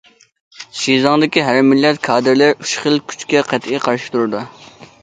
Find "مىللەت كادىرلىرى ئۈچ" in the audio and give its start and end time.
1.67-2.75